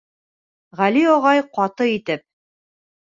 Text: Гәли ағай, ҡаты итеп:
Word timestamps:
Гәли 0.79 1.03
ағай, 1.17 1.43
ҡаты 1.59 1.91
итеп: 1.99 2.25